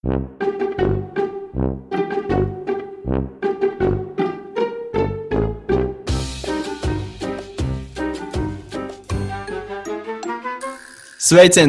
[0.00, 0.16] Sveiciens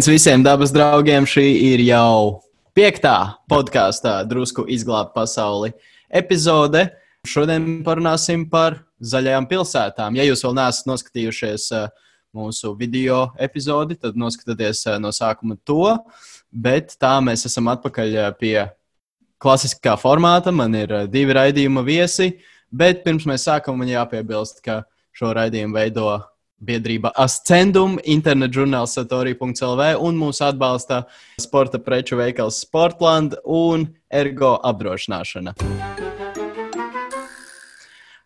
[0.07, 1.27] visiem dabas draugiem!
[1.27, 2.39] Šī ir jau
[2.71, 5.75] piektā podkāstā, drusku izglābt pasauli
[6.07, 6.87] epizode.
[7.27, 10.15] Šodien parunāsim par zaļajām pilsētām.
[10.15, 11.91] Ja jūs vēl neesat noskatījušies uh,
[12.31, 15.99] mūsu video epizodi, tad noskatieties uh, no sākuma to.
[16.51, 18.55] Bet tā mēs esam atpakaļ uh, pie
[19.41, 20.53] klasiskā formāta.
[20.53, 22.33] Man ir divi raidījuma viesi,
[22.69, 24.83] bet pirms mēs sākam, man jāpiebilst, ka
[25.15, 26.11] šo raidījumu veido
[26.61, 31.03] biedrība Ascendum, internet žurnāls satori.lv un mūsu atbalsta
[31.41, 35.55] sporta preču veikals Sportland un Ergo apdrošināšana.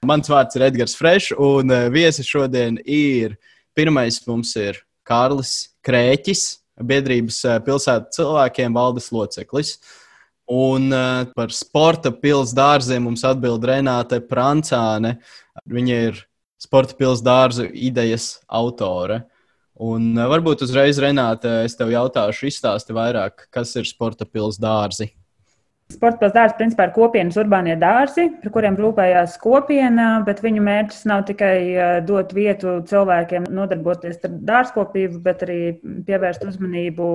[0.05, 3.39] Mans vārds ir Edgars Frešs, un eh, viesis šodien ir
[3.73, 6.43] pirmais mums ir Kārlis Krēķis,
[6.83, 9.77] biedrības eh, pilsētu cilvēkiem valdes loceklis.
[10.51, 15.15] Un uh, par sporta pilsētas dārziem mums atbild Renāte Prancāne.
[15.65, 16.19] Viņa ir
[16.61, 19.23] sporta pilsētas dārza idejas autore.
[19.81, 25.09] Un uh, varbūt uzreiz, Renāte, es tev jautāšu, izstāsti vairāk, kas ir sporta pilsētas dārzi.
[25.85, 31.25] Pilsētas dārza principā ir kopienas urbānie dārzi, par kuriem rūpējās kopiena, bet viņu mērķis nav
[31.27, 35.59] tikai uh, dot vietu cilvēkiem nodarboties ar dārzkopību, bet arī
[36.07, 37.09] pievērst uzmanību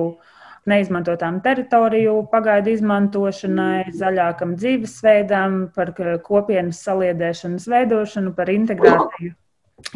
[0.71, 5.91] neizmantotām teritoriju pagaidu izmantošanai, zaļākam dzīvesveidam, par
[6.23, 9.35] kopienas saliedēšanas veidošanu, par integrāciju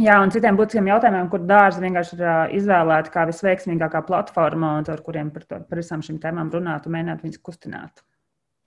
[0.01, 5.29] Jā, un citiem būtiskiem jautājumiem, kur dārzi vienkārši ir izvēlēti kā visveiksmīgākā platforma, ar kuriem
[5.35, 8.01] par, to, par visām šīm tēmām runāt un mēģināt viņus kustināt.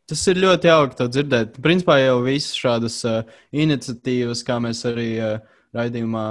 [0.09, 1.59] Tas ir ļoti jauki to dzirdēt.
[1.61, 3.19] Principā jau visas šādas uh,
[3.53, 5.34] iniciatīvas, kā mēs arī uh,
[5.77, 6.28] raidījumā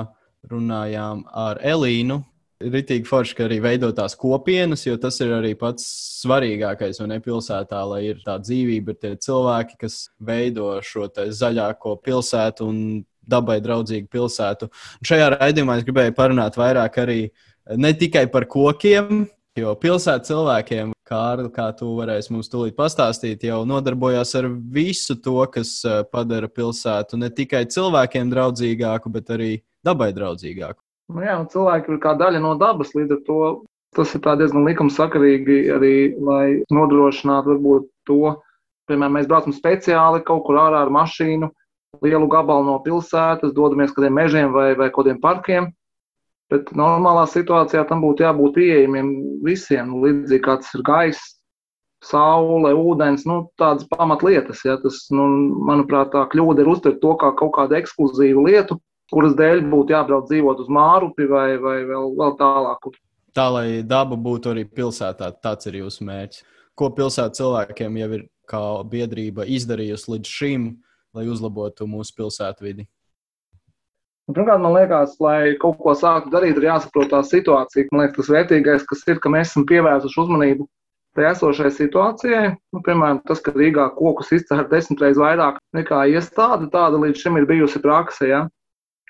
[0.50, 2.17] runājām ar Elīnu,
[2.64, 5.86] ir rītīgi forši, ka arī veidotās kopienas, jo tas ir arī pats
[6.23, 7.03] svarīgākais.
[7.05, 12.81] Un pilsētā, lai ir tā dzīvība, ir tie cilvēki, kas veido šo zaļāko pilsētu un
[13.30, 14.72] dabai draudzīgu pilsētu.
[14.72, 17.21] Un šajā raidījumā es gribēju parunāt vairāk arī
[17.77, 19.27] ne tikai par kokiem,
[19.60, 25.39] jo pilsētas cilvēkiem, Kārli, kā tu varēsi mums tūlīt pastāstīt, jau nodarbojās ar visu to,
[25.53, 29.51] kas eh, padara pilsētu ne tikai cilvēkiem draudzīgāku, bet arī
[29.87, 30.81] dabai draudzīgāku.
[31.15, 33.41] Nu jā, cilvēki ir kā daļa no dabas, līdz ar to
[33.95, 38.35] tas ir diezgan likumsakarīgi arī, lai nodrošinātu varbūt to,
[38.89, 41.49] piemēram, mēs braucam speciāli kaut kur ārā ar mašīnu,
[42.03, 45.71] lielu gabalu no pilsētas, dodamies kādiem mežiem vai, vai kādiem parkiem.
[46.52, 49.09] Bet normālā situācijā tam būtu jābūt pieejamiem
[49.43, 51.33] visiem, nu, līdzīgi kā tas ir gaiss,
[52.05, 54.61] saule, ūdens, nu, tādas pamatlietas.
[54.67, 55.25] Ja, tas, nu,
[55.67, 58.80] manuprāt, tā kļūda ir uztvert to kā kaut kādu ekskluzīvu lietu,
[59.11, 62.89] kuras dēļ būtu jābrauc dzīvot uz Mārupi vai, vai vēl, vēl tālāk.
[63.37, 66.45] Tā, lai daba būtu arī pilsētā, tāds ir jūsu mērķis.
[66.77, 70.67] Ko pilsētas cilvēkiem jau ir kā biedrība izdarījusi līdz šim,
[71.17, 72.15] lai uzlabotu mūsu
[74.27, 74.36] pilsētvidi?
[74.36, 77.88] Pirmkārt, man liekas, lai kaut ko sāktu darīt, ir jāsaprot tā situācija.
[77.92, 80.67] Man liekas, tas vērtīgais, kas ir, ka mēs esam pievērsuši uzmanību
[81.17, 82.55] tai esošajai situācijai.
[82.73, 87.39] Nu, piemēram, tas, ka Rīgā kokus izcēla desmit reizes vairāk nekā iestāde, tāda līdz šim
[87.39, 88.27] ir bijusi praksē.
[88.30, 88.42] Ja?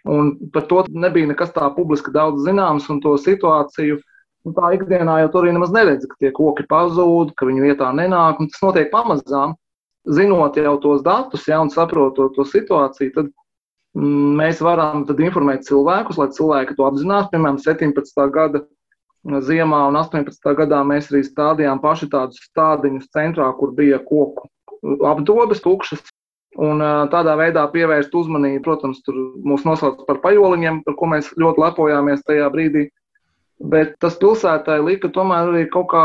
[0.08, 5.18] Un par to nebija nekas tā publiski daudz zināms, un to situāciju nu, tā ikdienā
[5.26, 8.88] jau tur nemaz neredz, ka tie koki pazūd, ka viņu vietā nenāk, un tas notiek
[8.94, 9.58] pamazām
[10.08, 13.34] zinot jau tos datus, ja, un saprotot to situāciju, tad
[13.98, 17.30] mēs varam informēt cilvēkus, lai cilvēki to apzinās.
[17.32, 18.28] Piemēram, 17.
[18.34, 18.62] gada
[19.44, 20.54] ziemā un 18.
[20.60, 24.48] gadā mēs arī stādījām paši tādus stādiņus centrā, kur bija koku
[25.08, 26.06] apdobes, tukšas.
[26.58, 26.82] Un
[27.14, 32.24] tādā veidā pievērst uzmanību, protams, tur mūs nosauc par pajoliņiem, par ko mēs ļoti lepojāmies
[32.26, 32.88] tajā brīdī.
[33.62, 36.04] Bet tas pilsētai lika tomēr arī kaut kā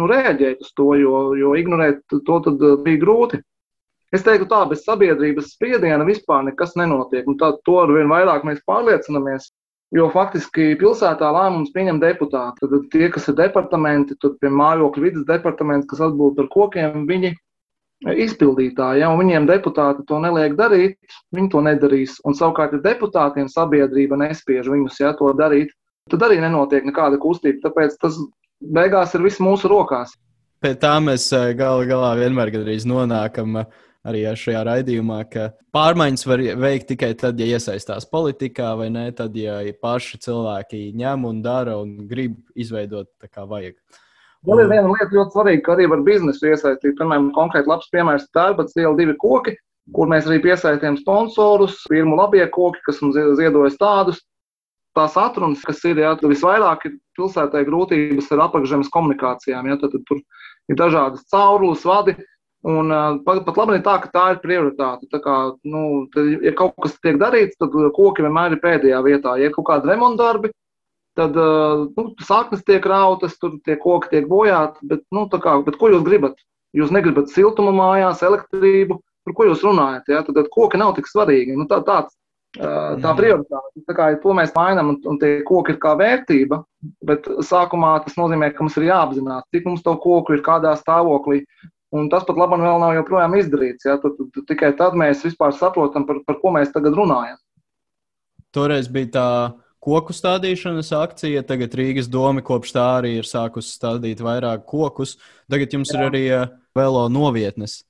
[0.00, 2.38] nu, reaģēt uz to, jo, jo ignorēt to
[2.84, 3.40] bija grūti.
[4.14, 7.26] Es teiktu, tā bez sabiedrības spiediena vispār nekas nenotiek.
[7.40, 9.50] Tā, to ar vien vairāk mēs pārliecinamies.
[9.94, 12.64] Jo faktiski pilsētā lēmumus pieņem deputāti.
[12.64, 17.34] Tad tie, kas ir departamenti, tur pie mājokļu vidas departamenta, kas atbild par kokiem, viņi
[18.24, 20.98] izpildītāji, ja, viņiem deputāti to neliek darīt,
[21.34, 22.18] viņi to nedarīs.
[22.26, 25.72] Un savukārt, ja deputātiem sabiedrība nespiež viņus ja, to darīt,
[26.10, 27.62] tad arī nenotiek nekāda kustība.
[27.68, 28.18] Tāpēc tas
[28.60, 30.14] beigās ir viss mūsu rokās.
[30.64, 32.52] Pēc tā mēs eh, gala galā vienmēr
[32.88, 33.66] nonākam eh,
[34.04, 39.08] arī šajā raidījumā, ka pārmaiņas var veikt tikai tad, ja iesaistās politikā, vai ne?
[39.16, 43.78] Tad, ja paši cilvēki ņem un dara un grib izveidot tā kā vajag.
[44.44, 46.98] Vēl ir viena lieta ļoti svarīga, ka arī var biznesu iesaistīt.
[46.98, 49.56] Piemēram, konkrēti labs piemērs- Tērbats iela divi koki,
[49.96, 54.20] kur mēs arī piesaistījām sponsorus, firmu labie koki, kas mums ziedojas tādus,
[54.94, 59.70] tās atrunas, kas ir, jā, visvairāk ir pilsētai grūtības ar apakšzemes komunikācijām.
[59.70, 60.20] Jā, tad, tad tur
[60.68, 62.14] ir dažādas caurules, vadi.
[62.64, 62.88] Un,
[63.26, 65.04] pat, pat labi ir tā, ka tā ir prioritāte.
[65.12, 65.36] Tā kā,
[65.68, 65.82] nu,
[66.14, 69.34] tad, ja kaut kas tiek darīts, tad koki vienmēr ir pēdējā vietā.
[69.36, 70.48] Ja ir kaut kādi remontdarbi,
[71.18, 74.80] tad nu, saknes tiek rautas, tur tie koki tiek bojāti.
[74.94, 76.40] Bet, nu, kā, bet ko jūs gribat?
[76.74, 78.96] Jūs negribat siltumu mājās, elektrību,
[79.28, 80.08] par ko jūs runājat?
[80.10, 80.24] Ja?
[80.24, 81.58] Tad, tad koki nav tik svarīgi.
[81.60, 82.16] Nu, tā, tāds,
[82.56, 83.84] tā prioritāte.
[83.88, 86.62] Tā kā, to mēs mainām, un, un tie koki ir kā vērtība,
[87.06, 91.42] bet sākumā tas nozīmē, ka mums ir jāapzinās, cik mums to koku ir, kādā stāvoklī.
[91.94, 93.86] Un tas pat labi vēl nav joprojām izdarīts.
[93.86, 93.98] Ja?
[94.02, 97.38] Tad, tad, tikai tad mēs vispār saprotam, par, par ko mēs tagad runājam.
[98.54, 99.28] Toreiz bija tā
[99.84, 101.44] koku stādīšanas akcija.
[101.46, 105.16] Tagad Rīgas doma kopš tā arī ir sākusi stādīt vairāk kokus.
[105.50, 106.00] Tagad jums Jā.
[106.00, 107.82] ir arī uh, velo novietnes.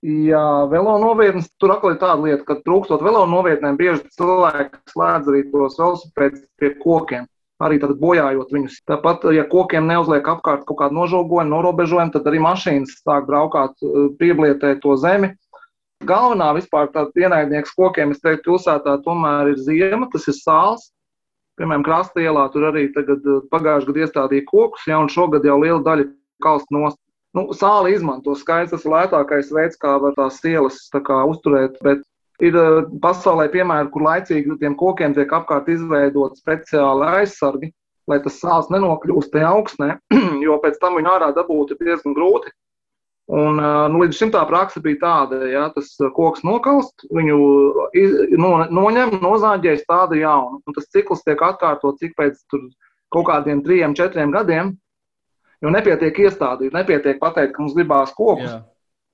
[0.00, 5.28] Jā, velo novietnes tur atkal ir tāda lieta, ka trūkstot velo novietnēm, bieži cilvēki slēdz
[5.28, 7.26] arī tos velosipēdus pie kokiem
[7.60, 8.80] arī bojājot viņus.
[8.88, 14.08] Tāpat, ja kokiem neuzliek apkārt kaut kādu nožogojumu, norobežojumu, tad arī mašīnas sāk braukāt, eh,
[14.20, 15.34] pieblietēt to zemi.
[16.04, 20.90] Galvenā vispār tāda ienaidnieks kokiem, es teiktu, pilsētā tomēr ir ziema, tas ir sāls.
[21.60, 25.60] Piemēram, krasta ielā tur arī tagad eh, pagājušajā gadā iestādīja kokus, ja, un šogad jau
[25.60, 26.08] liela daļa
[26.42, 26.98] kalst nost.
[27.36, 31.76] Nu, sāli izmanto skaists, tas ir lētākais veids, kā var tās ielas tā kā, uzturēt,
[31.84, 32.00] bet
[32.40, 37.68] Ir eh, pasaulē piemēri, kur laicīgi tiem kokiem tiek apkārt izveidot speciāli aizsargi,
[38.08, 39.92] lai tas sāls nenokļūst tajā augstnē,
[40.46, 42.52] jo pēc tam viņu ārā dabūt ir diezgan grūti.
[43.30, 47.40] Un, eh, nu, līdz šim tā praksa bija tāda, ja tas koks nokalst, viņu
[48.00, 50.62] iz, no, noņem, nozāģē, stāda jaunu.
[50.64, 52.40] Un tas cikls tiek atkārtots ik pēc
[53.12, 54.74] kaut kādiem trijiem, četriem gadiem.
[55.60, 58.48] Jo nepietiek iestādīt, nepietiek pateikt, ka mums gribās kokus.
[58.48, 58.60] Jā.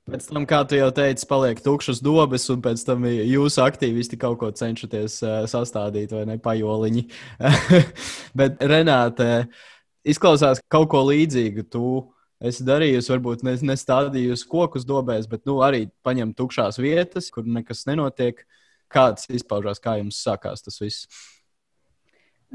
[0.07, 4.37] Pēc tam, kā tu jau teici, paliek tukšas dobes, un pēc tam jūsu aktīvisti kaut
[4.39, 7.03] ko cenšaties uh, sastādīt, vai ne pajoliņi.
[8.39, 9.49] Bet, Renāte,
[10.07, 11.67] izklausās kaut ko līdzīgu.
[11.75, 11.91] Tu
[12.39, 17.83] esi darījusi, varbūt ne, nestādījusi kokus dobēs, bet nu, arī paņemt tukšās vietas, kur nekas
[17.91, 18.45] nenotiek.
[18.93, 21.09] Kāds izpaužās, kā jums sākās tas viss?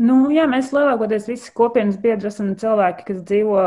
[0.01, 3.57] Nu, jā, mēs lielākoties visi kopienas biedri esam cilvēki, kas dzīvo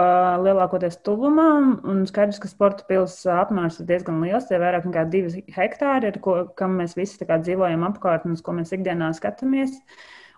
[0.43, 1.47] lielākoties tuvumā.
[1.93, 4.49] Un skaidrs, ka sporta pilsētas apmērs ir diezgan liels.
[4.49, 8.57] Tie ir vairāk nekā divi hektāri, ar ko mēs visi dzīvojam apkārt un uz ko
[8.57, 9.79] mēs ikdienā skatāmies.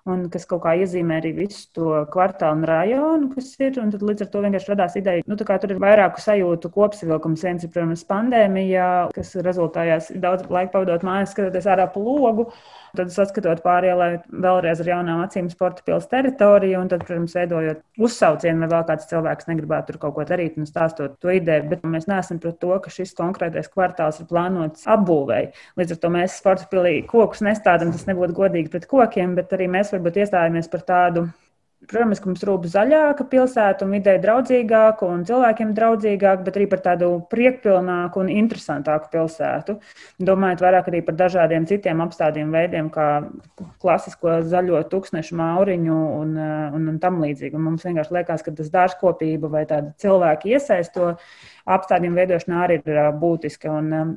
[0.06, 3.80] Un kas kaut kā iezīmē arī visu to kvartālu un rajonu, kas ir.
[3.82, 7.42] Un tad līdz ar to vienkārši radās ideja, nu, ka tur ir vairāku sajūtu kopsavilkums.
[7.48, 12.46] Viens ir, protams, pandēmija, kas rezultājās daudz laika pavadot mājās, skatoties ārā pa logu.
[12.96, 18.62] Tad saskatot pārielē vēlreiz ar jaunām acīm sporta pilsētas teritoriju, un tad, protams, veidojot uzsaucienu,
[18.62, 21.68] vai vēl kāds cilvēks negribētu tur kaut ko darīt un stāstot to ideju.
[21.72, 25.50] Bet mēs neesam pret to, ka šis konkrētais kvartāls ir plānots apbūvēi.
[25.80, 29.68] Līdz ar to mēs sporta pilī kokus nestādām, tas nebūtu godīgi pret kokiem, bet arī
[29.72, 31.28] mēs varbūt iestājāmies par tādu
[31.84, 36.80] Protams, ka mums rūp zaļāka pilsēta un vidē draudzīgāka un cilvēkiem draudzīgāka, bet arī par
[36.82, 39.76] tādu priekpilnāku un interesantāku pilsētu.
[40.30, 43.08] Domājot vairāk arī par dažādiem citiem apstādījumu veidiem, kā
[43.84, 46.32] klasisko zaļo tūkstnešu mauriņu un,
[46.80, 47.54] un, un tam līdzīgi.
[47.54, 51.12] Un mums vienkārši liekas, ka tas dārzkopība vai tāda cilvēka iesaisto
[51.76, 53.76] apstādījumu veidošanā arī ir būtiska.
[53.82, 54.16] Un,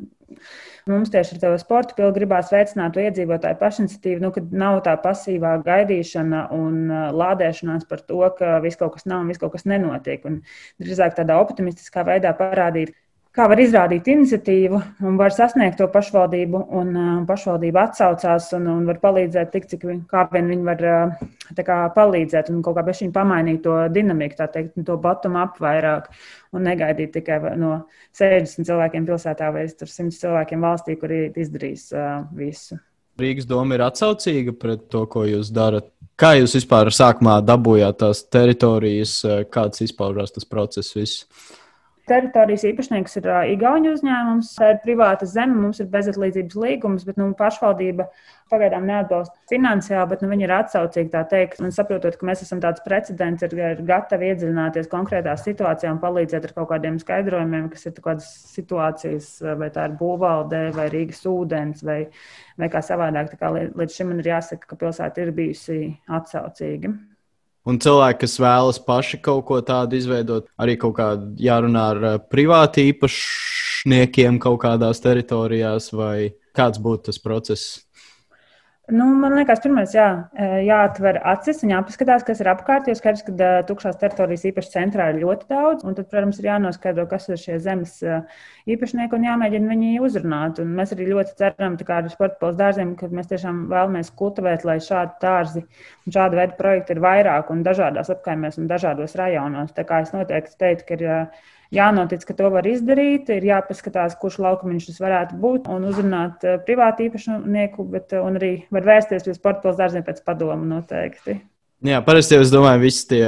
[0.90, 4.96] Mums tieši ar to sporta pilnu gribās veicināt to iedzīvotāju pašiniciatīvu, nu, kad nav tā
[5.04, 6.80] pasīvā gaidīšana un
[7.20, 10.26] lādēšanās par to, ka viss kaut kas nav un viss kaut kas nenotiek.
[10.30, 10.42] Un
[10.81, 12.96] drīzāk tādā optimistiskā veidā parādīt,
[13.39, 18.88] kā var izrādīt iniciatīvu un var sasniegt to pašvaldību, un uh, pašvaldība atsaucās un, un
[18.89, 21.22] var palīdzēt tik, cik kā vien viņi var uh,
[21.55, 26.10] kā, palīdzēt un kaut kā bešiņi pamainīt to dinamiku, tā teikt, to bottom up vairāk
[26.55, 27.86] un negaidīt tikai no
[28.19, 32.79] 60 cilvēkiem pilsētā vai 100 cilvēkiem valstī, kuri izdarīs uh, visu.
[33.19, 35.89] Rīgas doma ir atsaucīga pret to, ko jūs darat.
[36.19, 40.96] Kā jūs vispār sākumā dabūjāt tās teritorijas, kāds izpaužās tas process?
[40.96, 41.24] Viss?
[42.10, 47.28] Teritorijas īpašnieks ir Igaunijas uzņēmums, tā ir privāta zeme, mums ir bezatlīdzības līgums, bet nu,
[47.38, 48.08] pašvaldība
[48.50, 51.60] pagaidām neatbalsta finansiāli, bet nu, viņi ir atsaucīgi tā teikt.
[51.62, 56.50] Un saprotot, ka mēs esam tāds precedents, ir, ir gatavi iedziļināties konkrētā situācijā un palīdzēt
[56.50, 59.30] ar kaut kādiem skaidrojumiem, kas ir kādas situācijas,
[59.62, 62.01] vai tā ir būvvaldē, vai Rīgas ūdens, vai,
[62.58, 63.36] vai kā savādāk.
[63.36, 65.80] Tā kā līdz šim man ir jāsaka, ka pilsēta ir bijusi
[66.20, 66.96] atsaucīga.
[67.70, 72.18] Un cilvēki, kas vēlas paši kaut ko tādu izveidot, arī kaut kādā jārunā ar eh,
[72.32, 77.78] privāti īpašniekiem kaut kādās teritorijās, vai kāds būtu tas process?
[78.89, 80.05] Nu, man liekas, pirmais, jā,
[80.65, 82.88] jāatver acis un jāpaskatās, kas ir apkārt.
[82.89, 85.84] Jo skaidrs, ka tukšās teritorijas īpaši centrā ir ļoti daudz.
[85.86, 88.00] Tad, protams, ir jānoskaidro, kas ir šie zemes
[88.69, 90.63] īpašnieki un jāmēģina viņi uzrunāt.
[90.63, 94.65] Un mēs arī ļoti ceram, kā ar sporta pilsētas dārziem, ka mēs tiešām vēlamies kultivēt,
[94.65, 99.75] lai šādi dārzi un šāda veida projekti ir vairāk un dažādās apkaimēs un dažādos rajonos.
[99.77, 101.08] Tā kā es noteikti teiktu, ka ir
[101.76, 107.08] jānotic, ka to var izdarīt, ir jāpaskatās, kurš laukumiņš tas varētu būt, un uzrunāt privātu
[107.08, 111.40] īpašnieku, bet arī var vērsties pie sporta pilsētas dārziem pēc padomu noteikti.
[111.86, 113.24] Jā, parasti jau es domāju, visi tie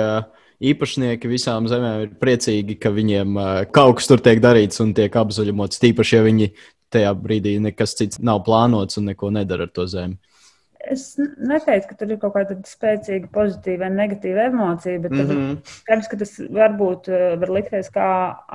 [0.72, 3.38] īpašnieki visām zemēm ir priecīgi, ka viņiem
[3.74, 5.80] kaut kas tur tiek darīts un tiek apzaļumots.
[5.82, 6.50] Tīpaši, ja viņi
[6.92, 10.20] tajā brīdī nekas cits nav plānots un neko nedara ar to zemi.
[10.90, 15.58] Es neteicu, ka tur ir kaut kāda spēcīga pozitīva vai negatīva emocija, bet mm -hmm.
[15.84, 17.10] skaidrs, ka tas varbūt
[17.42, 18.08] var likties kā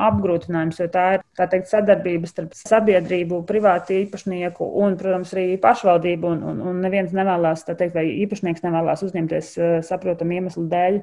[0.08, 6.26] apgrūtinājums, jo tā ir tā teikt, sadarbība starp sabiedrību, privātu īpašnieku un, protams, arī pašvaldību.
[6.26, 9.52] Un, un, un neviens nevēlas, teikt, vai īpašnieks nevēlas uzņemties
[9.86, 11.00] saprotamu iemeslu dēļ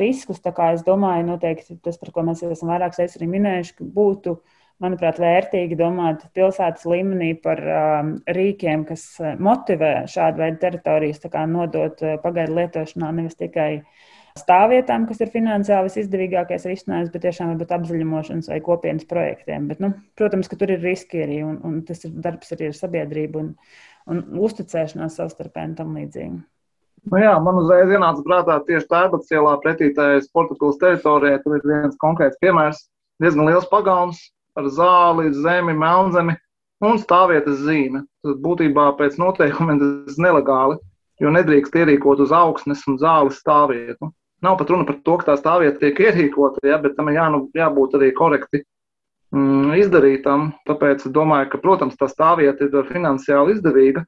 [0.00, 0.42] riskus.
[0.44, 4.36] Tā kā es domāju, noteikti tas, par ko mēs esam vairākas reizes arī minējuši, būtu
[4.82, 9.06] manuprāt, vērtīgi domāt pilsētas līmenī par um, rīkiem, kas
[9.42, 13.84] motivē šādu veidu teritorijas nodot pagaidu lietošanā, nevis tikai
[14.38, 19.68] stāvvietām, kas ir finansiāli visizdevīgākais risinājums, bet tiešām varbūt apzaļumošanas vai kopienas projektiem.
[19.70, 22.74] Bet, nu, protams, ka tur ir riski arī, un, un tas ir darbs arī ar
[22.78, 23.52] sabiedrību un,
[24.10, 26.42] un uzticēšanās savstarpēji un tam līdzīgi.
[27.12, 31.42] Nu jā, man uzreiz ienāca prātā tieši Tērbats ielā pretītāja sporta pils teritorijā.
[31.44, 32.86] Tur ir viens konkrēts piemērs.
[33.22, 34.22] Diezgan liels pagauns
[34.58, 36.36] ar zāli, zemi, melnzemi
[36.84, 38.04] un stāvvietas zīme.
[38.24, 40.78] Tas būtībā pēc noteikumiem tas ir nelegāli,
[41.22, 44.10] jo nedrīkst ierīkot uz augsnes un zāles stāvvietu.
[44.44, 47.28] Nav pat runa par to, ka tā stāvvieta tiek ierīkota, ja, bet tam ir jā,
[47.32, 48.60] nu, jābūt arī korekti
[49.32, 50.50] mm, izdarītam.
[50.68, 54.04] Tāpēc es domāju, ka, protams, tā stāvvieta ir finansiāli izdevīga,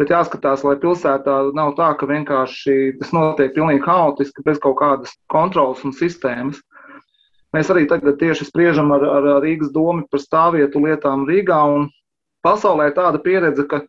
[0.00, 5.12] Bet jāskatās, lai pilsētā nav tā, ka vienkārši tas notiek pilnīgi haotiski, bez kaut kādas
[5.30, 6.58] kontrolas un sistēmas.
[7.54, 11.60] Mēs arī tagad tieši spriežam ar, ar Rīgas domu par stāvvietu lietām Rīgā.
[12.44, 13.84] Pasaulē ir tāda pieredze, ka,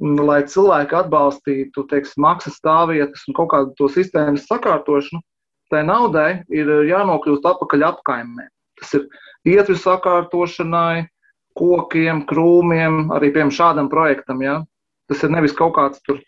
[0.00, 5.22] lai cilvēki atbalstītu teiksim, maksas stāvvietas un kaut kādu to sistēmas sakārtošanu,
[5.70, 8.48] tai naudai ir jānokļūst atpakaļ apkaimē.
[8.80, 9.06] Tas ir
[9.48, 11.06] ietvi sakārtošanai,
[11.56, 14.42] kokiem, krūmiem, arī piemēram šādam projektam.
[14.44, 14.58] Ja?
[15.08, 16.20] Tas ir nevis kaut kāds tur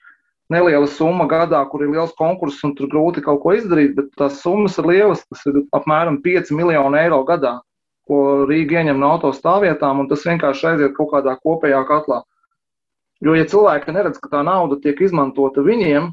[0.52, 4.40] neliela summa gadā, kur ir liels konkurss un tur grūti kaut ko izdarīt, bet tās
[4.42, 5.24] summas ir lielas.
[5.28, 7.58] Tas ir apmēram 5 miljoni eiro gadā,
[8.08, 12.22] ko Rīga ieņem no autostāvvietām, un tas vienkārši aiziet kaut kādā kopējā katlā.
[13.24, 16.12] Jo, ja cilvēki neredz, ka tā nauda tiek izmantota viņiem,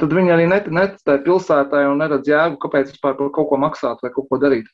[0.00, 4.00] tad viņi arī netic tai pilsētai un neredz jēgu, kāpēc vispār par kaut ko maksāt
[4.02, 4.70] vai kaut ko darīt.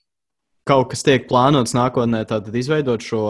[0.66, 3.24] Kaut kas tiek plānots nākotnē, tad izveidot šo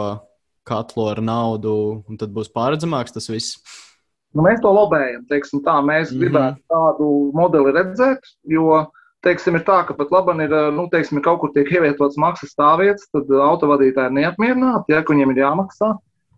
[0.68, 3.56] katlu ar naudu, un tad būs pārredzamāks tas viss.
[4.32, 5.26] Nu, mēs to lobējam.
[5.28, 6.20] Teiksim, tā, mēs mm -hmm.
[6.24, 8.86] gribētu tādu modeli redzēt, jo
[9.22, 13.10] teiksim, ir tā, ka pat labi ir, nu, teiksim, kaut kur tiek ievietots maksas stāvvietas,
[13.12, 15.92] tad autovadītāji ir neapmierināti, ja viņiem ir jāmaksā.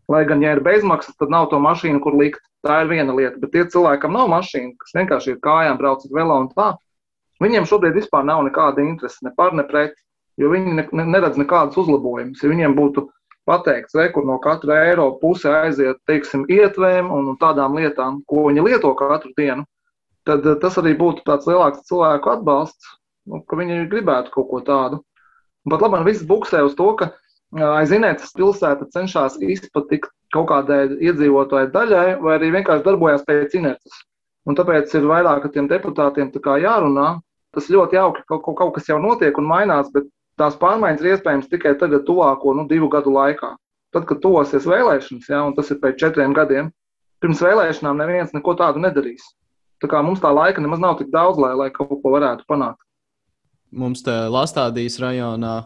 [0.08, 2.42] Lai gan, ja ir bezmaksas, tad nav to mašīnu, kur likt.
[2.64, 3.38] Tā ir viena lieta.
[3.40, 6.70] Bet tie cilvēki, kam nav mašīna, kas vienkārši ir kājām, brauc uz velo un tā,
[7.44, 9.92] viņiem šobrīd vispār nav nekāda interese ne par, ne pret,
[10.40, 12.42] jo viņi ne, ne, neredz nekādus uzlabojumus.
[12.42, 13.08] Ja viņiem būtu
[13.48, 18.64] pateikts, re, kur no katra eiro puse aiziet, teiksim, ietvēm un tādām lietām, ko viņi
[18.66, 19.66] lieto katru dienu,
[20.28, 22.94] tad eh, tas arī būtu tāds lielāks cilvēku atbalsts,
[23.30, 25.02] nu, ka viņi gribētu kaut ko tādu.
[25.70, 31.70] Pat labi, viss buksē uz to, ka eh, aizinētas pilsēta cenšas izpatikt kaut kādai iedzīvotāju
[31.74, 34.02] daļai, vai arī vienkārši darbojas pēc inerces.
[34.44, 37.20] Un tāpēc ir vairāk ar tiem deputātiem jārunā.
[37.54, 40.08] Tas ļoti jauki, ka kaut, kaut kas jau notiek un mainās, bet
[40.41, 43.55] tās pārmaiņas ir iespējams tikai tagad, tuvāko nu, divu gadu laikā.
[43.95, 46.73] Tad, kad tuvosies vēlēšanas, ja, un tas ir pēc četriem gadiem,
[47.23, 49.23] pirms vēlēšanām neviens neko tādu nedarīs.
[49.83, 52.81] Tā kā mums tā laika nemaz nav tik daudz, lai, lai kaut ko varētu panākt.
[53.75, 55.64] Mums te Lastādijas rajonā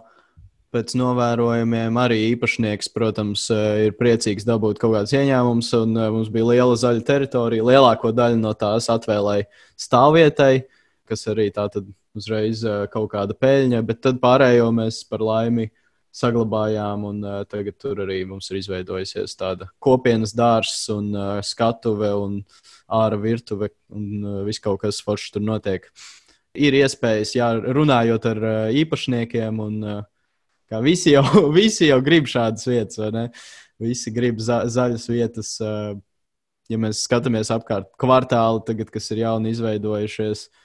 [0.74, 6.76] pēc novērojumiem arī īpašnieks, protams, ir priecīgs dabūt kaut kādas ieņēmumus, eh, mums bija liela
[6.76, 7.64] zaļa teritorija.
[7.64, 9.48] Lielāko daļu no tās atvēlēja
[9.80, 10.64] stāvvietai,
[11.08, 15.70] kas arī tā tad uzreiz kaut kāda peļņa, bet tad pārējo mēs par laimi
[16.14, 17.06] saglabājām.
[17.08, 22.40] Un, uh, tagad tur arī mums ir izveidojusies tāda kopienas dārsts un uh, skatuve un
[22.88, 25.88] ārā virtuve un uh, viss kaut kas foršs tur notiek.
[26.58, 31.24] Ir iespējas, jā, runājot ar uh, īpašniekiem, un uh, visi, jau,
[31.58, 33.26] visi jau grib šādas vietas, vai ne?
[33.78, 35.56] Visi grib za zaļas vietas.
[35.62, 35.94] Uh,
[36.68, 40.64] ja mēs skatāmies apkārt kvartāli, tagad, kas ir jauni izveidojušies, uh,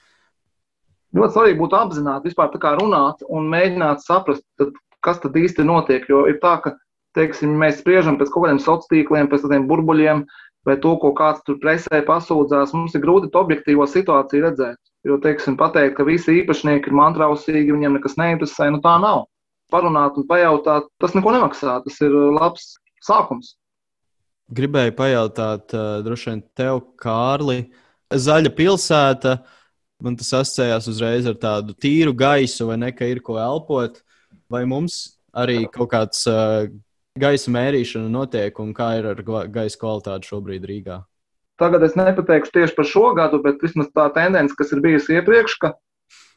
[1.14, 4.72] ļoti svarīgi būtu apzināti, vispār tā kā runāt un mēģināt saprast, tad,
[5.04, 6.06] kas tad īsti notiek.
[6.10, 6.74] Jo ir tā, ka
[7.18, 10.24] teiksim, mēs spriežam pēc kaut kādiem sociāliem tīkliem, pēc tādiem burbuļiem,
[10.64, 12.72] vai to, ko kāds tur presē pasūdzās.
[12.74, 14.80] Mums ir grūti to objektīvo situāciju redzēt.
[15.04, 19.26] Jo, teiksim, pateikt, ka visi īpašnieki ir mantrausīgi, viņiem nekas neinteresē, nu tā nav.
[19.72, 21.76] Parunāt un pajautāt, tas neko nemaksā.
[21.84, 22.72] Tas ir labs
[23.04, 23.54] sākums.
[24.54, 27.66] Gribēju pajautāt, uh, droši vien tev, Kārli,
[28.12, 29.36] Zaļa pilsēta.
[29.38, 29.60] Uh,
[30.04, 34.02] man tas asociējās uzreiz ar tādu tīru gaisu, vai ne, ka ir ko elpot.
[34.52, 36.68] Vai mums arī kaut kāds uh,
[37.18, 41.00] gaisa mērīšana notiek un kā ir ar gaisa kvalitāti šobrīd Rīgā?
[41.60, 45.56] Tagad es nepateikšu tieši par šo gadu, bet vismaz tā tendence, kas ir bijusi iepriekš,
[45.62, 45.72] ka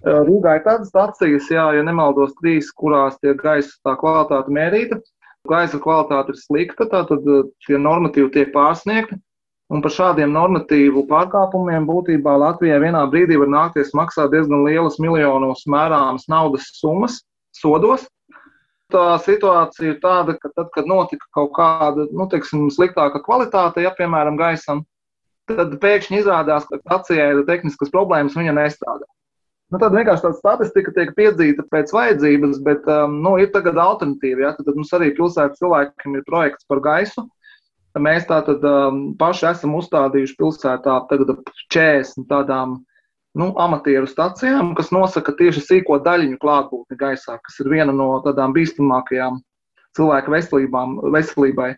[0.06, 5.00] Rīgā ir tādas stācijas, jā, ja nemaldos, trīs, kurās tiek gaisa tā kvalitāte mērīta.
[5.48, 7.26] Gaisa kvalitāte ir slikta, tātad
[7.66, 9.18] šie normatīvi tiek pārsniegti.
[9.68, 15.66] Un par šādiem normatīvu pārkāpumiem būtībā Latvijai vienā brīdī var nākties maksāt diezgan lielas miljonos
[15.68, 17.20] mērāmas naudas summas
[17.56, 18.06] sodos.
[18.88, 23.92] Tā situācija ir tāda, ka tad, kad notika kaut kāda nu, teiksim, sliktāka kvalitāte, ja
[23.98, 24.86] piemēram gaisam,
[25.52, 29.04] tad pēkšņi izrādās, ka stacijai ir tehniskas problēmas, viņa nestrādā.
[29.68, 34.46] Nu, tad vienkārši tāda statistika tiek piedzīta pēc vajadzības, bet um, nu, ir tagad alternatīva.
[34.46, 34.52] Ja?
[34.56, 37.26] Tad mums arī pilsētas cilvēkiem ir projekts par gaisu.
[38.04, 41.34] Mēs tātad um, paši esam uzstādījuši pilsētā tagad
[41.74, 42.80] 40 tādām
[43.38, 48.56] nu, amatieru stacijām, kas nosaka tieši sīko daļiņu klātbūtni gaisā, kas ir viena no tādām
[48.56, 49.40] bīstamākajām
[49.98, 50.34] cilvēku
[51.14, 51.70] veselībai,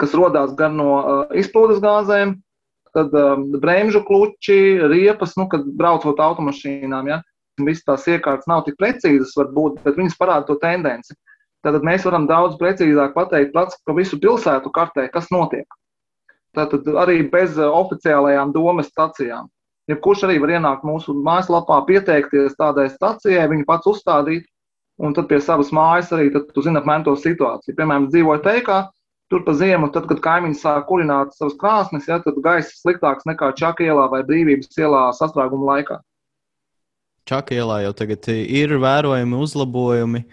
[0.00, 2.36] kas rodās gan no uh, izplūdes gāzēm,
[2.96, 4.58] tad um, bremžu kluči,
[4.90, 7.20] riepas, nu, kad braucot automašīnām, ja,
[7.64, 11.16] visas tās iekārtas nav tik precīzas, varbūt, bet viņas parāda to tendenci.
[11.66, 15.66] Tad mēs varam daudz precīzāk pateikt pats par visu pilsētu kartē, kas notiek.
[16.54, 19.48] Tātad arī bez uh, oficiālajām domas stacijām.
[19.90, 24.46] Jebkurš arī var ienākt mūsu mājaslapā, pieteikties tādai stacijai, viņu pats uzstādīt,
[25.02, 27.74] un tad pie savas mājas arī tu zini apmēram to situāciju.
[27.76, 28.80] Piemēram, dzīvoju teikā,
[29.30, 33.52] tur pa ziemu, tad, kad kaimiņi sāk kurināt savas krāsnes, ja, tad gaisa sliktāks nekā
[33.58, 36.00] Čaka ielā vai Brīvības ielā sastrēguma laikā.
[37.26, 40.24] Čaka ielā jau tagad ir vērojami uzlabojumi,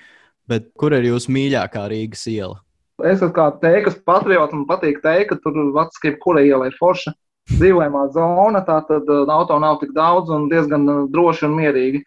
[0.49, 2.59] bet kur ir jūsu mīļākā Rīgas iela?
[3.01, 7.15] Es esmu kā teikas patriots, man patīk teikt, ka tur vats, jebkura iela ir forša
[7.51, 12.03] dzīvojamā zona, tā tad uh, auto nav tik daudz un diezgan uh, droši un mierīgi.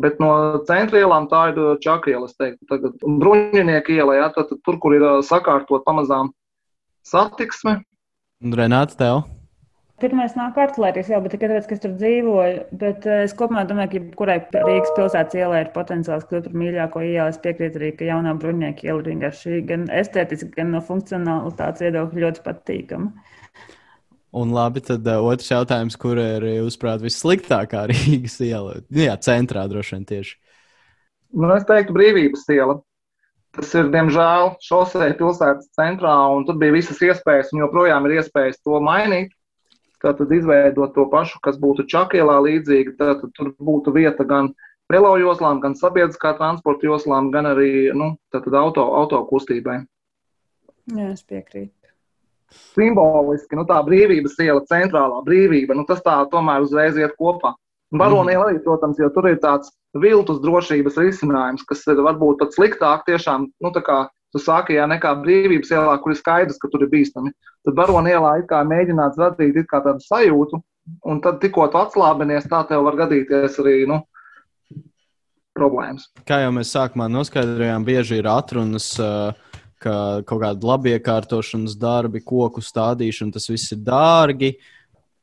[0.00, 0.32] Bet no
[0.66, 4.96] centra ielām tā ir uh, čakriela, es teiktu, tagad bruņinieka iela, jā, tad tur, kur
[4.96, 6.32] ir sakārtot pamazām
[7.06, 7.80] satiksme.
[8.40, 9.26] Renāts, tev?
[10.00, 12.60] Pirmais nāk artilērijas, jā, bet tikai tāpēc, ka es tur dzīvoju.
[12.80, 17.26] Bet es kopumā domāju, ka jebkurai Rīgas pilsētas ielai ir potenciāls kļūt par mīļāko ielu.
[17.28, 22.24] Es piekrītu arī, ka jaunā bruņinieka iela ir vienkārši gan estētiski, gan no funkcionālitātes viedokļa
[22.24, 23.10] ļoti patīkama.
[24.40, 28.78] Un labi, tad uh, otrs jautājums, kur ir, jūsuprāt, vissliktākā Rīgas iela?
[28.88, 30.38] Nu, jā, centrā droši vien tieši.
[31.34, 32.78] Nu, es teiktu, brīvības iela.
[33.58, 38.62] Tas ir, diemžēl, šosei pilsētas centrā, un tur bija visas iespējas, un joprojām ir iespējas
[38.62, 39.34] to mainīt.
[40.00, 44.52] Tātad izveidot to pašu, kas būtu Čakielā līdzīgi, tad tur būtu vieta gan
[44.90, 49.82] velo joslām, gan sabiedriskā transporta joslām, gan arī nu, auto, auto kustībai.
[50.90, 51.80] Jā, es piekrītu
[52.74, 57.54] simboliski, nu, tā brīvības iela, centrālā brīvība, nu, tas tā tomēr uzreiz iet kopā.
[57.94, 63.06] Baronija arī, protams, jo tur ir tāds viltus drošības risinājums, kas ir varbūt pat sliktāk
[63.08, 63.98] tiešām, nu, tā kā
[64.32, 67.32] tu saki, ja nekā brīvības ielā, kur ir skaidrs, ka tur ir bīstami.
[67.66, 70.62] Tad baronija ielā it kā mēģināts radīt it kā tādu sajūtu,
[71.10, 74.00] un tad tikko tu atslābinies, tā tev var gadīties arī, nu,
[75.58, 76.08] problēmas.
[76.28, 78.92] Kā jau mēs sākumā noskaidrojām, bieži ir atrunas.
[79.00, 79.48] Uh
[79.80, 79.94] ka
[80.28, 84.54] kaut kāda labiekārtošanas darbi, koku stādīšana, tas viss ir dārgi,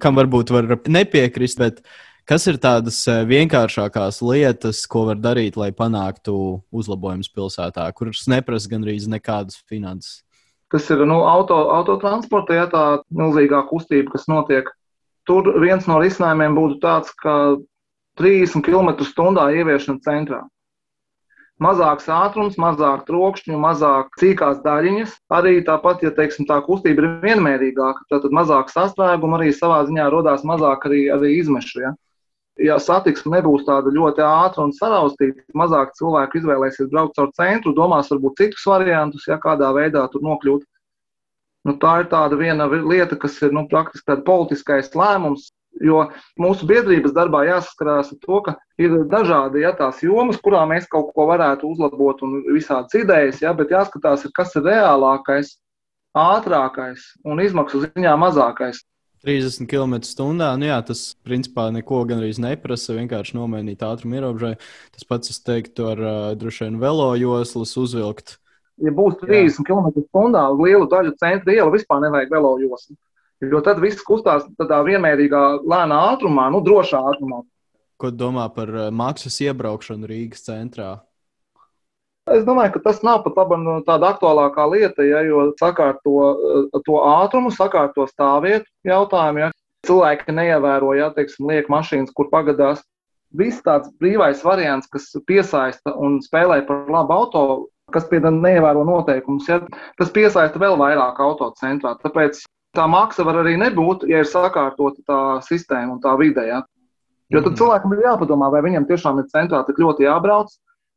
[0.02, 1.84] kam varbūt var nepiekrist, bet
[2.28, 6.36] kas ir tādas eh, vienkāršākās lietas, ko var darīt, lai panāktu
[6.72, 10.22] uzlabojumus pilsētā, kuras neprasa gandrīz nekādas finanses?
[10.72, 12.84] Tas ir nu, auto, autotransporta, ja tā
[13.16, 14.68] milzīgā kustība, kas notiek.
[15.28, 17.56] Tur viens no risinājumiem būtu tāds, ka
[18.20, 20.44] 30 km/h ieviešana centrā
[21.64, 25.16] mazāks ātrums, mazāk trokšņu, mazāk cīkās daļiņas.
[25.34, 30.46] Arī tāpat, ja teiksim, tā kustība ir vienmērīgāka, tad mazāk sastrēgumu arī savā ziņā rodās
[30.48, 31.82] mazāk arī, arī izmešu.
[31.86, 31.94] Ja?
[32.64, 38.10] Ja satiksme nebūs tāda ļoti ātra un saraustīta, mazāk cilvēku izvēlēsies braukt caur centru, domās
[38.14, 40.66] varbūt citus variantus, ja kādā veidā tur nokļūt.
[41.68, 45.52] Nu, tā ir tāda viena lieta, kas ir nu, praktiski tāds politiskais lēmums,
[45.84, 46.08] Jo
[46.42, 51.12] mūsu biedrības darbā jāsaskarās ar to, ka ir dažādi ja, tās jomas, kurā mēs kaut
[51.16, 55.54] ko varētu uzlabot, un visādas idejas, ja, bet jāskatās, kas ir reālākais,
[56.18, 58.82] ātrākais un izmaksu ziņā mazākais.
[59.26, 60.50] 30 km/h.
[60.60, 62.96] Nu jā, tas principā neko gandrīz neprasa.
[62.98, 64.60] Vienkārši nomainīt ātrumu ierobežojumu.
[64.94, 68.38] Tas pats, es teiktu, ar uh, droši vien velo joslas uzvilkt.
[68.78, 72.98] Ja būs 30 km/h lielu daļu centra ielu, vispār nevajag velo joslu.
[73.42, 77.44] Jo tad viss kustās tādā vienmērīgā, lēnā ātrumā, nu, drošā ātrumā.
[77.98, 80.96] Ko domā par maksas iebraukšanu Rīgas centrā?
[82.28, 86.82] Es domāju, ka tas nav pat laba, nu, tāda aktuālākā lieta, ja, jo sakārto eh,
[86.84, 89.46] to ātrumu, sakārto stāvvietu jautājumu.
[89.46, 89.54] Ja.
[89.88, 92.84] Cilvēki neievēro, ja teiksim, liek mašīnas, kur pagadās.
[93.38, 97.42] viss tāds brīvais variants, kas piesaista un spēlē par labu auto,
[97.92, 99.60] kas pie tam neievēro noteikumus, ja,
[100.00, 101.96] tas piesaista vēl vairāk autocentrā.
[102.04, 102.40] Tāpēc
[102.76, 106.44] tā maksa var arī nebūt, ja ir sakārtota tā sistēma un tā vide.
[106.48, 106.64] Ja.
[107.32, 107.60] Jo tad mhm.
[107.60, 110.56] cilvēkam ir jāpadomā, vai viņam tiešām ir centrā tik ļoti jābrauc.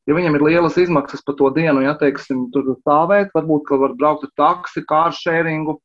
[0.08, 4.26] Ja viņam ir lielas izmaksas par to dienu, ja teiksim, tur stāvēt, varbūt, var braukt
[4.26, 5.76] ar taksi, kāršēringu,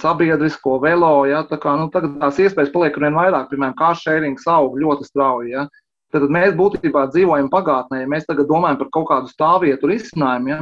[0.00, 1.26] sabiedrisko velo.
[1.28, 5.08] Ja, tā kā, nu, tagad tās iespējas paliek ar vien vairāk, piemēram, kāršērings aug ļoti
[5.10, 5.52] strauji.
[5.54, 5.66] Ja.
[6.14, 10.52] Tad mēs būtībā dzīvojam pagātnē, ja mēs tagad domājam par kaut kādu stāvvietu risinājumu.
[10.52, 10.60] Ja,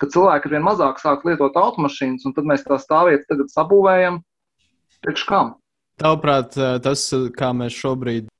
[0.00, 4.20] kad cilvēki ar vien mazāk sāk lietot automašīnas, un tad mēs tās stāvvietas tagad sabūvējam.
[5.04, 5.54] Priekš kam?
[6.00, 7.02] Tavuprāt, tas,
[7.36, 8.30] kā mēs šobrīd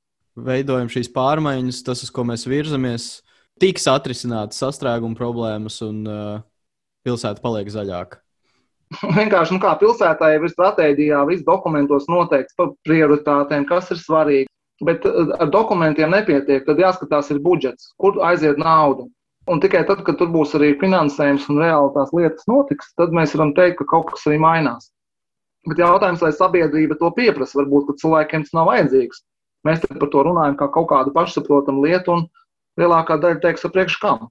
[0.41, 3.11] veidojam šīs pārmaiņas, tas, uz ko mēs virzamies,
[3.61, 6.41] tiks atrisināts sastrēguma problēmas un uh,
[7.05, 8.19] pilsēta paliek zaļāka?
[9.17, 14.49] Vienkārši, nu kā pilsētā jau ir stratēģijā, viss dokumentos noteikts par prioritātēm, kas ir svarīgi.
[14.81, 19.05] Bet ar dokumentiem nepietiek, tad jāskatās, ir budžets, kur aiziet nauda.
[19.49, 23.35] Un tikai tad, kad tur būs arī finansējums un reāli tās lietas notiks, tad mēs
[23.37, 24.89] varam teikt, ka kaut kas arī mainās.
[25.69, 29.21] Bet jautājums, vai sabiedrība to pieprasa, varbūt, cilvēkiem tas nav vajadzīgs.
[29.69, 32.25] Mēs par to runājam kā kaut kādu pašsaprotamu lietu, un
[32.79, 34.29] lielākā daļa teiks, priekš kam.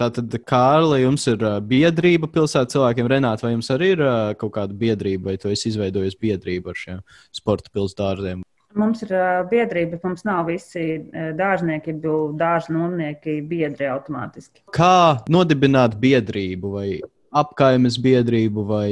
[0.00, 3.10] Tātad, Kārli, jums ir biedrība pilsētas cilvēkiem.
[3.12, 4.00] Renāta, vai jums arī ir
[4.40, 7.02] kaut kāda biedrība, vai tu esi izveidojis biedrību ar šiem
[7.34, 8.40] sporta pilsētām?
[8.72, 9.12] Mums ir
[9.50, 11.98] biedrība, bet mums nav visi dārznieki,
[12.40, 14.64] dārza nomnieki biedri automātiski.
[14.72, 16.86] Kā nodibināt biedrību vai
[17.28, 18.88] apkaimes biedrību vai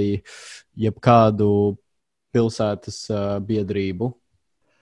[0.77, 1.79] jebkādu
[2.37, 3.07] pilsētas
[3.49, 4.13] biedrību?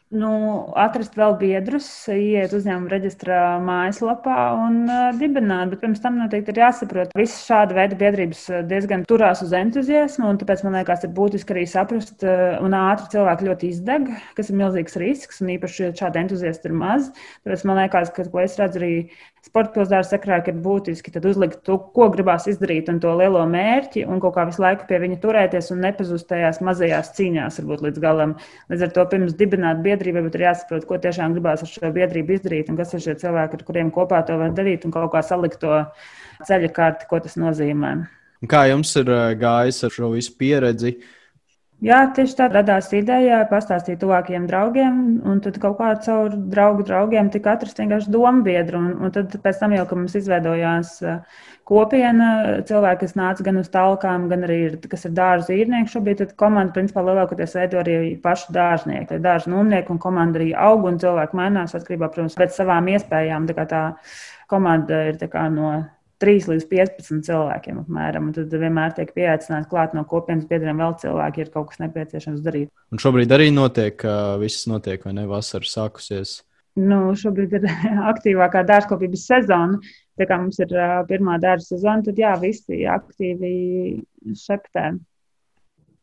[0.09, 0.29] Nu,
[0.73, 5.69] atrast vēl biedrus, iet uzņēmuma reģistrā mājaslapā un uh, dibināt.
[5.75, 10.31] Bet pirms tam noteikti ir jāsaprot, ka visas šāda veida biedrības diezgan turās uz entuziasmu.
[10.41, 14.57] Tāpēc man liekas, ir būtiski arī saprast, uh, un ātri cilvēki ļoti izdeg, kas ir
[14.63, 15.43] milzīgs risks.
[15.45, 17.13] Un īpaši, ja šādi entuziasti ir maz.
[17.45, 18.95] Tāpēc man liekas, ka, ko es redzu arī
[19.45, 24.21] sporta pilsētā sakrā, ir būtiski uzlikt to, ko gribās izdarīt, un to lielo mērķi, un
[24.25, 28.35] kaut kā visu laiku pie viņa turēties un nepazust tajās mazajās cīņās, varbūt līdz galam.
[28.73, 32.37] Līdz ar to pirms dibināt biedrību, bet ir jāsaprot, ko tiešām gribās ar šo biedrību
[32.37, 35.23] izdarīt, un kas ir šie cilvēki, ar kuriem kopā to var darīt, un kaut kā
[35.23, 35.83] salikt to
[36.47, 37.93] ceļa kārti, ko tas nozīmē.
[38.49, 40.95] Kā jums ir eh, gājis ar šo visu pieredzi?
[41.79, 44.95] Jā, tieši tā radās ideja, pastāstīt tuvākajiem draugiem,
[45.31, 48.81] un tad kaut kā caur draugu draugiem tika atrast vienkārši domu biedru.
[48.81, 50.97] Un, un tad pēc tam jau, kad mums izveidojās
[51.71, 52.31] kopiena,
[52.67, 56.33] cilvēki, kas nāca gan uz talkām, gan arī, ir, kas ir dārza īrnieki šobrīd, tad
[56.43, 59.21] komanda principā lielākoties veido arī paši dārznieki.
[59.23, 63.47] Dārza numnieki un komanda arī aug un cilvēki mainās atkarībā, protams, pēc savām iespējām.
[63.47, 63.85] Tā kā tā
[64.51, 65.77] komanda ir tā kā no
[66.23, 68.31] 3 līdz 15 cilvēkiem apmēram.
[68.31, 71.83] Un tad vienmēr tiek pieaicināti klāt no kopienas biedriem vēl cilvēki, ja ir kaut kas
[71.85, 72.73] nepieciešams darīt.
[72.93, 75.29] Un šobrīd arī notiek, ka viss notiek, vai ne?
[75.31, 76.41] Vasara sākusies.
[76.79, 77.69] Nu, šobrīd ir
[78.13, 79.79] aktīvākā dārzkopības sezona.
[80.19, 80.75] Tā kā mums ir
[81.07, 83.53] pirmā dārza sezona, tad jā, visi aktīvi
[84.35, 84.91] šeptē.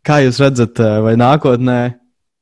[0.05, 1.79] Kā jūs redzat, vai nākotnē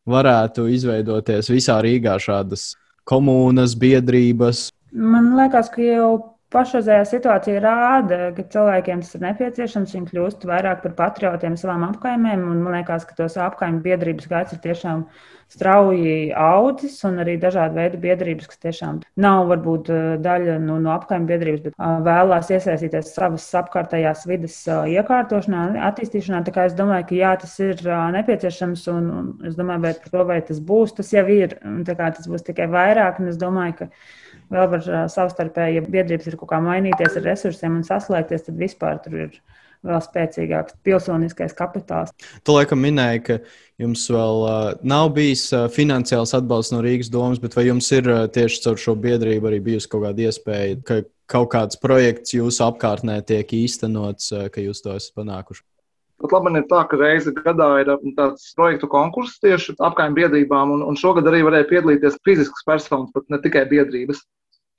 [0.10, 2.74] varētu izveidoties visā Rīgā šādas
[3.08, 4.68] komunas, biedrības?
[4.94, 6.10] Man liekas, ka jau
[6.54, 9.94] Pašreizējā situācija rāda, ka cilvēkiem tas ir nepieciešams.
[9.96, 12.44] Viņi kļūst vairāk par patriotiem savām apkaimēm.
[12.46, 15.08] Man liekas, ka tos apkaimē biedrības gaits ir tiešām
[15.54, 19.89] strauji audzis, un arī dažādi veidi biedrības, kas tiešām nav varbūt
[20.24, 26.44] daļa no, no apkaimē biedrības, bet vēlās iesaistīties savas apkārtējās vidas iekārtošanā, attīstīšanā.
[26.48, 27.82] Tā kā es domāju, ka jā, tas ir
[28.18, 31.58] nepieciešams, un, un es domāju, vai par to, vai tas būs, tas jau ir.
[31.94, 33.89] Tas būs tikai vairāk, un es domāju, ka
[34.54, 39.02] vēl var savstarpēji, ja biedrības ir kaut kā mainīties ar resursiem un saslēgties, tad vispār
[39.04, 39.36] tur ir
[39.84, 42.13] vēl spēcīgāks pilsoniskais kapitāls.
[42.44, 43.38] Tu laikam minēji, ka
[43.82, 48.08] jums vēl uh, nav bijis uh, finansiāls atbalsts no Rīgas domas, bet vai jums ir
[48.08, 51.02] uh, tieši caur šo biedrību arī bijusi kaut kāda iespēja, ka
[51.34, 55.66] kaut kāds projekts jūsu apkārtnē tiek īstenots, uh, ka jūs to esat panākuši?
[56.24, 60.86] Pat labi ir tā, ka reizi gadā ir tāds projektu konkurss tieši apkaimē biedrībām, un,
[60.88, 64.22] un šogad arī varēja piedalīties fiziskas personas, pat ne tikai biedrības.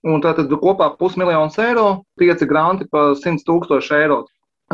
[0.05, 4.25] Un tātad kopā pusmiljons eiro, pieci granti par 100 tūkstošu eiro.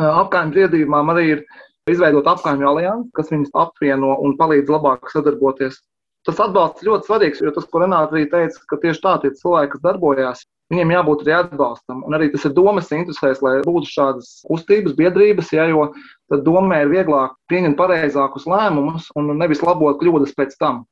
[0.01, 1.45] Apkaimē biedrībām arī ir
[1.91, 5.79] izveidot apkaimē aliansi, kas viņus apvieno un palīdz labāk sadarboties.
[6.27, 9.71] Tas atbalsts ļoti svarīgs, jo tas, ko Renāta arī teica, ka tieši tā tie cilvēki,
[9.73, 12.03] kas darbojās, viņiem jābūt arī atbalstam.
[12.05, 15.87] Un arī tas ir domas interesēs, lai būtu šādas kustības, biedrības, ja, jo
[16.29, 20.83] tad domē ir vieglāk pieņemt pareizākus lēmumus un nevis labot kļūdas pēc tam.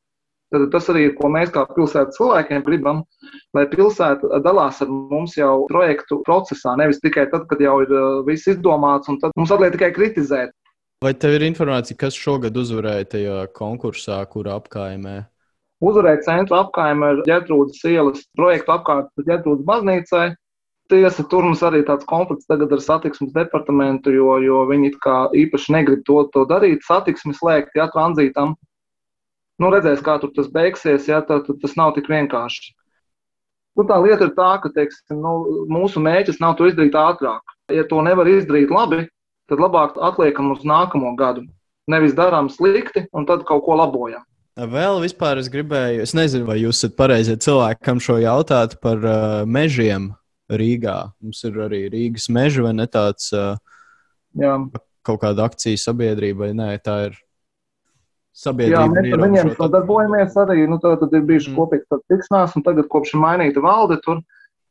[0.50, 3.04] Tad tas arī ir, ko mēs kā pilsētas cilvēkiem gribam,
[3.54, 7.92] lai pilsēta dalās ar mums jau projektu procesā, nevis tikai tad, kad jau ir
[8.26, 10.56] viss izdomāts, un tad mums atliek tikai kritizēt.
[11.06, 15.22] Vai tev ir informācija, kas šogad uzvarēja tajā konkursā, kur apkaimē?
[15.86, 20.26] Uzvarēt centru apkaimē ar ģetrūdas ielas projektu apkārt ģetrūdas baznīcai.
[20.90, 24.90] Tiesa, tur mums arī tāds konflikts tagad ar satiksmes departamentu, jo, jo viņi
[25.44, 26.82] īpaši negrib to, to darīt.
[26.84, 28.58] Satiksmes slēgt, ja tranzītam.
[29.60, 32.74] Nu, redzēs, kā tur tas beigsies, ja tad tas nav tik vienkārši.
[33.78, 37.56] Tur tā lieta ir tā, ka teiksim, nu, mūsu mērķis nav to izdarīt ātrāk.
[37.72, 39.06] Ja to nevar izdarīt labi,
[39.52, 41.46] tad labāk atliekam uz nākamo gadu.
[41.90, 44.24] Nevis darām slikti un tad kaut ko labojam.
[44.60, 49.00] Vēl vispār es gribēju, es nezinu, vai jūs esat pareizie cilvēki, kam šo jautāt par
[49.00, 50.10] uh, mežiem
[50.52, 50.98] Rīgā.
[51.24, 53.56] Mums ir arī Rīgas meža vai ne tāds uh,
[54.36, 54.58] Jā.
[55.06, 57.20] kaut kāda akcijas sabiedrība, vai nē, tā ir
[58.40, 58.82] sabiedrība.
[58.82, 61.58] Jā, mēs ar viņiem sadarbojamies arī, nu tā tad ir bijuši mm.
[61.60, 64.24] kopīgs tikšanās, un tagad kopš ir mainīta valde tur,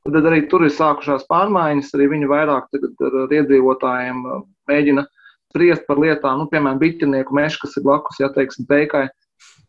[0.09, 5.04] tad arī tur ir sākušās pārmaiņas, arī viņi vairāk ar iedzīvotājiem uh, mēģina
[5.48, 9.09] spriest par lietām, nu, piemēram, biķernieku mežu, kas ir blakus, ja teiksim, teikai.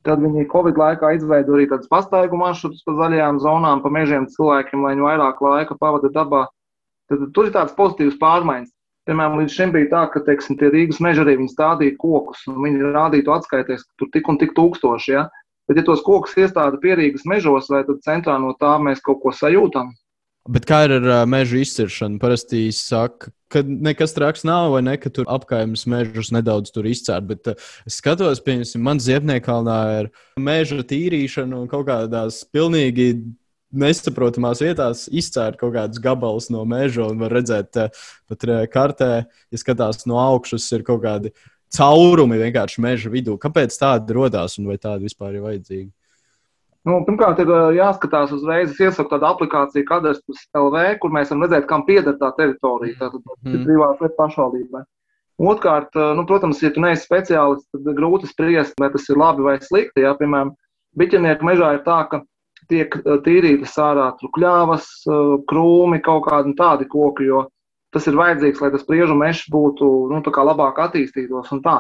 [0.08, 4.84] Tad viņi Covid laikā izveidoja arī tādus pastaigu maršrutus pa zaļajām zonām, pa mežiem cilvēkiem,
[4.86, 6.46] lai viņi vairāk laika pavada dabā.
[7.12, 8.72] Tad tur ir tādas pozitīvas pārmaiņas.
[9.08, 12.92] Piemēram, līdz šim bija tā, ka teiksim, tie Rīgas meži arī stādīja kokus, un viņi
[12.94, 15.14] rādītu atskaities, ka tur tik un tik tūkstoši.
[15.16, 15.24] Ja?
[15.70, 19.34] Bet, ja tos kokus iestāda pierīgas mežos, vai tad centrā no tā mēs kaut ko
[19.34, 19.94] sajūtam?
[20.50, 22.18] Bet kā ir ar meža izciršanu?
[22.22, 27.28] Parasti saka, ka nekas traks nav, vai ne, ka tur apkaimes mežus nedaudz izcērt.
[27.30, 30.10] Bet es skatos, piemēram, man Ziepniekalnā ir
[30.42, 33.12] meža tīrīšana un kaut kādās pilnīgi
[33.72, 37.78] nesaprotamās vietās izcērt kaut kādus gabalus no meža un var redzēt,
[38.30, 39.12] pat kartē,
[39.52, 41.34] ja skatās no augšas, ir kaut kādi
[41.76, 43.38] caurumi vienkārši meža vidū.
[43.42, 45.90] Kāpēc tādi radās un vai tādi vispār ir vajadzīgi?
[46.88, 48.72] Nu, pirmkārt, ir jāskatās uzreiz.
[48.72, 52.96] Es iesaku tādu aplikāciju, kadastrs LV, kur mēs varam redzēt, kam pieder tā teritorija.
[53.02, 53.52] Tātad mm.
[53.52, 54.86] ir privāta lieta pašvaldībai.
[55.40, 59.56] Otrkārt, nu, protams, ja tu neesi speciālists, tad grūti spriest, vai tas ir labi vai
[59.64, 60.04] slikti.
[60.04, 60.56] Jā, piemēram,
[61.00, 62.24] biķernieku mežā ir tā, ka
[62.70, 64.90] tiek tīrītas ārā kļāvas,
[65.50, 67.48] krūmi, kaut kādi tādi koki, jo
[67.94, 71.80] tas ir vajadzīgs, lai tas priežu mežs būtu nu, labāk attīstītos un tā.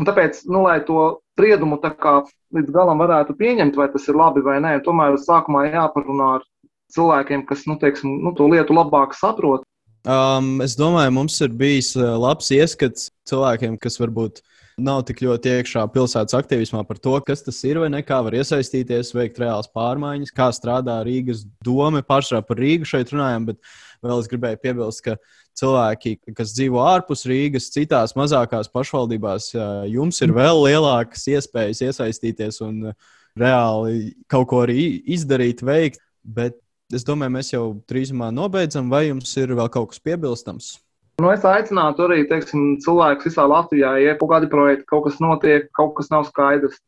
[0.00, 4.58] Un tāpēc, nu, lai to spriedumu līdz galam varētu pieņemt, vai tas ir labi vai
[4.64, 6.46] nē, tomēr sākumā jāparunā ar
[6.92, 9.66] cilvēkiem, kas nu, teiksim, nu, to lietu labāk saprot.
[10.02, 14.40] Um, es domāju, mums ir bijis uh, labs ieskats cilvēkiem, kas varbūt
[14.84, 18.36] nav tik ļoti iekšā pilsētas aktīvismā par to, kas tas ir vai ne, kā var
[18.38, 22.02] iesaistīties, veikt reāls pārmaiņas, kā strādā Rīgas doma.
[22.06, 23.60] Pārsvarā par Rīgu šeit runājam, bet
[24.04, 25.16] vēl es gribēju piebilst, ka
[25.58, 29.52] cilvēki, kas dzīvo ārpus Rīgas, citās mazākās pašvaldībās,
[29.92, 32.92] jums ir vēl lielākas iespējas iesaistīties un
[33.38, 36.02] reāli kaut ko arī izdarīt, veikt.
[36.22, 36.58] Bet
[36.94, 40.76] es domāju, mēs jau drīzumā nobeidzam, vai jums ir vēl kaut kas piebilstams?
[41.22, 45.20] Nu, es aicinātu arī teiksim, cilvēkus visā Latvijā, ja ir kaut kādi projekti, kaut kas
[45.22, 46.80] notiek, kaut kas nav skaidrs.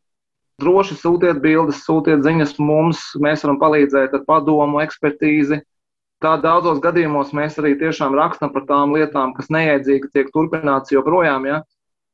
[0.63, 5.61] Droši sūtiet bildes, sūtiet ziņas mums, mēs varam palīdzēt ar padomu, ekspertīzi
[6.25, 11.45] Tā daudzos gadījumos mēs arī tiešām rakstam par tām lietām, kas neiedzīgi tiek turpināts joprojām.
[11.45, 11.59] Ja?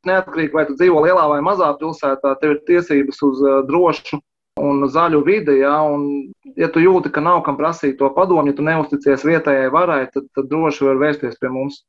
[0.09, 4.19] Neatkarīgi vai tu dzīvo lielā vai mazā pilsētā, tev ir tiesības uz uh, drošu
[4.59, 5.61] un zaļu vidi.
[5.61, 5.77] Ja?
[5.87, 10.03] Un, ja tu jūti, ka nav kam prasīt to padomu, ja tu neusticies vietējai varai,
[10.11, 11.85] tad, tad droši var vērsties pie mums.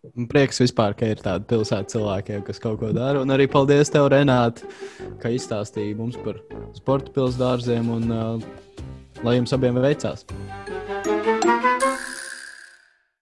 [0.00, 3.20] Prieks vispār, ka ir tādi pilsētas cilvēki, kas kaut ko dara.
[3.20, 4.64] Un arī paldies tev, Renāte,
[5.20, 6.40] ka izstāstīji mums par
[6.78, 8.50] sporta pilsētām un uh,
[9.20, 10.24] lai jums abiem veicās.